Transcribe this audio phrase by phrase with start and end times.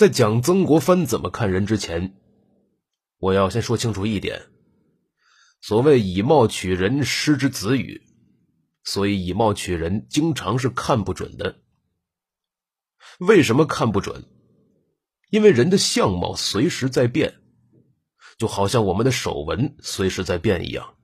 [0.00, 2.16] 在讲曾国藩怎么看人之前，
[3.18, 4.46] 我要先说清楚一点：
[5.60, 8.00] 所谓以貌取人，失之子语。
[8.82, 11.60] 所以以貌取人，经常是看不准的。
[13.18, 14.24] 为什么看不准？
[15.28, 17.34] 因为人的相貌随时在变，
[18.38, 20.94] 就好像我们的手纹随时在变一样。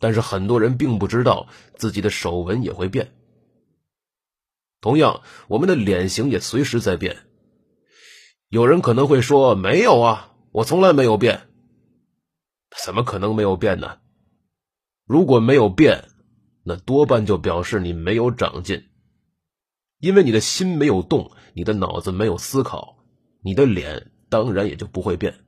[0.00, 3.14] 但是很多人并不知道自己的手纹也会变。
[4.80, 7.22] 同样，我们的脸型也随时在变。
[8.48, 11.48] 有人可能会说：“没有啊，我从来没有变。”
[12.84, 13.98] 怎么可能没有变呢？
[15.04, 16.08] 如果没有变，
[16.64, 18.88] 那多半就表示你没有长进，
[19.98, 23.04] 因为你的心没有动，你的脑子没有思考，
[23.42, 25.44] 你的脸当然也就不会变。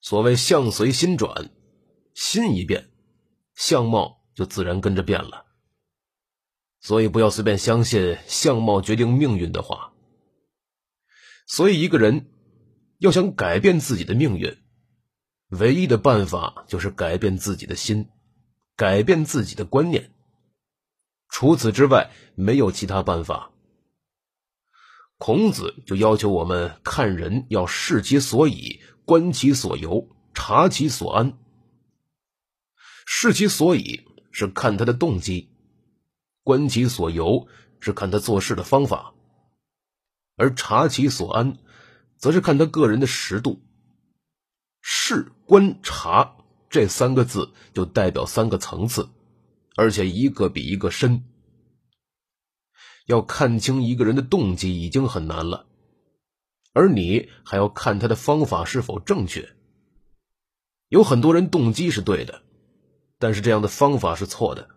[0.00, 1.50] 所谓“相随心转”。
[2.14, 2.90] 心一变，
[3.54, 5.46] 相貌就自然跟着变了。
[6.80, 9.91] 所以不要随便相信“相貌决定命运”的话。
[11.54, 12.30] 所以一个人
[12.96, 14.56] 要想改变自己的命运，
[15.50, 18.08] 唯一的办法就是改变自己的心，
[18.74, 20.14] 改变自己的观念。
[21.28, 23.50] 除此之外，没有其他办法。
[25.18, 31.38] 孔子就要求我们看人要视其所以，观其所由，察其所安。
[33.04, 35.50] 视其所以是看他的动机，
[36.42, 37.46] 观其所由
[37.78, 39.12] 是看他做事的方法，
[40.36, 41.58] 而察其所安，
[42.16, 43.62] 则是看他个人的识度。
[44.80, 46.36] 视、观、察
[46.68, 49.08] 这三个字就代表三个层次，
[49.76, 51.24] 而且一个比一个深。
[53.06, 55.66] 要看清一个人的动机已经很难了，
[56.72, 59.56] 而你还要看他的方法是否正确。
[60.88, 62.42] 有很多人动机是对的。
[63.18, 64.68] 但是这样的方法是错的，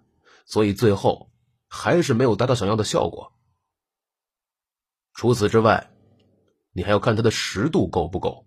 [0.46, 1.32] 所以最后
[1.68, 3.35] 还是没有达到想要的效果。
[5.16, 5.92] 除此之外，
[6.74, 8.46] 你还要看他的实度够不够，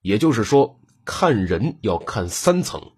[0.00, 2.94] 也就是说，看人要看三层，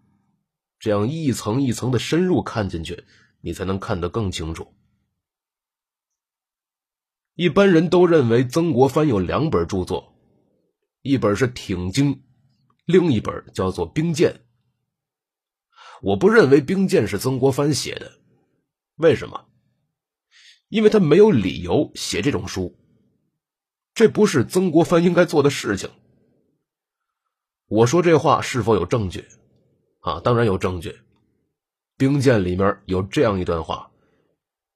[0.79, 3.05] 这样一层一层的深入看进去，
[3.41, 4.75] 你才能看得更清楚。
[7.35, 10.17] 一般人都认为曾国藩有两本著作，
[11.03, 12.15] 一本是《挺经》，
[12.85, 14.33] 另一本叫做《兵谏》。
[16.01, 18.21] 我不认为《兵谏》是曾国藩写的，
[18.97, 19.49] 为什么？
[20.69, 22.79] 因为他没有理由写这种书，
[23.95, 25.91] 这不是曾国藩应该做的事情。
[27.67, 29.27] 我说这话是否有证据？
[30.01, 30.91] 啊，当然有证据，
[31.97, 33.91] 《兵谏》里面有这样一段话：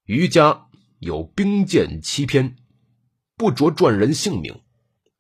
[0.05, 2.57] 余家有兵谏七篇，
[3.37, 4.61] 不着传人姓名，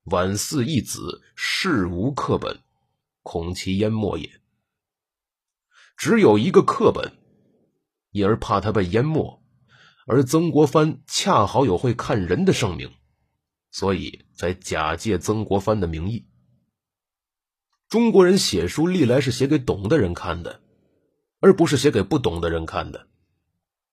[0.04, 2.60] 晚嗣一子，事无课本，
[3.22, 4.40] 恐其淹没也。
[5.96, 7.12] 只有一个课本，
[8.10, 9.41] 因而怕他被淹没，
[10.06, 12.90] 而曾国藩恰好有会看人的盛名，
[13.70, 16.26] 所以才假借曾国藩的名义。
[17.88, 20.60] 中国人写书历来是写给懂的人看的，
[21.40, 23.06] 而不是写给不懂的人看的。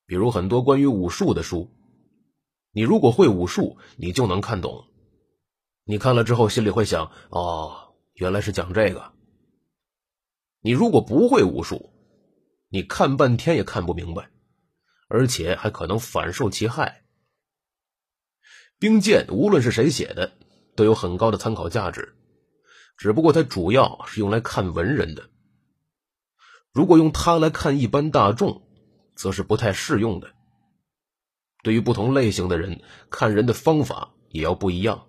[0.06, 1.70] 比如很多关于武术的书，
[2.72, 4.86] 你如果会武术，你就能看懂。
[5.84, 9.12] 你看了之后，心里会想：哦，原来是讲这个。
[10.62, 11.91] 你如果不会武术，
[12.70, 14.30] 你看半天也看不明白，
[15.09, 17.03] 而且还可能反受其害。
[18.80, 20.31] 兵谏无论是谁写的，
[20.75, 22.16] 都有很高的参考价值，
[22.96, 25.30] 只不过它主要是用来看文人的。
[26.72, 28.62] 如果用它来看一般大众，
[29.16, 30.31] 则是不太适用的。
[31.64, 35.08] 对于不同类型的人，看人的方法也要不一样。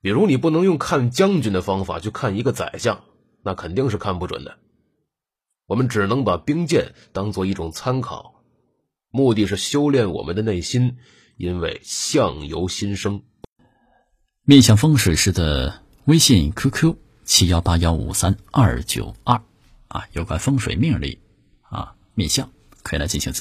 [0.00, 3.04] 比如，你不能用看将军的方法去看一个宰相，
[3.44, 4.58] 那肯定是看不准的。
[5.66, 8.41] 我们只能把兵谏当做一种参考，
[9.12, 10.96] 目的是修炼我们的内心，
[11.36, 13.22] 因为相由心生。
[14.42, 19.40] 面向风水师的微信 QQ 七幺八幺五三二九二
[19.88, 21.20] 啊，有关风水命理
[21.60, 22.50] 啊面相
[22.82, 23.40] 可以来进行咨询。